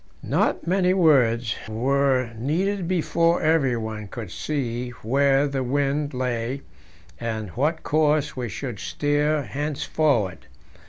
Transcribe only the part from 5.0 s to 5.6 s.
where